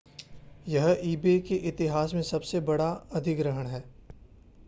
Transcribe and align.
यह 0.67 0.87
ebay 1.03 1.35
के 1.47 1.55
इतिहास 1.69 2.13
में 2.13 2.21
सबसे 2.23 2.59
बड़ा 2.69 2.89
अधिग्रहण 3.13 3.67
है 3.67 3.83